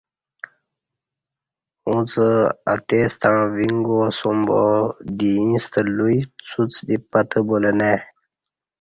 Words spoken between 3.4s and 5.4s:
ویݩگ گواسوم با دی